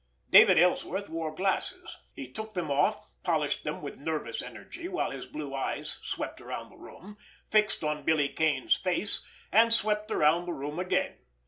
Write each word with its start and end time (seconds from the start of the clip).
David 0.31 0.57
Ellsworth 0.57 1.09
wore 1.11 1.31
glasses. 1.35 1.95
He 2.15 2.31
took 2.31 2.55
them 2.55 2.71
off, 2.71 3.07
polished 3.21 3.63
them 3.63 3.83
with 3.83 3.99
nervous 3.99 4.41
energy 4.41 4.87
while 4.87 5.11
his 5.11 5.27
blue 5.27 5.53
eyes 5.53 5.99
swept 6.01 6.41
around 6.41 6.71
the 6.71 6.75
room, 6.75 7.17
fixed 7.51 7.83
on 7.83 8.01
Billy 8.03 8.27
Kane's 8.29 8.73
face, 8.75 9.23
and 9.51 9.71
swept 9.71 10.09
around 10.09 10.47
the 10.47 10.53
room 10.53 10.79
again. 10.79 11.19